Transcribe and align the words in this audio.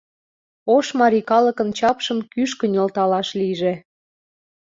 Ош 0.75 0.85
марий 0.99 1.25
калыкын 1.31 1.69
чапшым 1.77 2.19
кӱшкӧ 2.31 2.65
нӧлталаш 2.73 3.29
лийже. 3.39 3.73